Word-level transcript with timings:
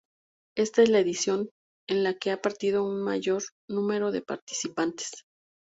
Esta 0.57 0.81
es 0.81 0.89
la 0.89 0.97
edición 0.97 1.51
en 1.87 2.03
la 2.03 2.15
que 2.15 2.31
ha 2.31 2.41
partido 2.41 2.83
un 2.83 3.03
mayor 3.03 3.43
número 3.69 4.11
de 4.11 4.23
participantes. 4.23 5.25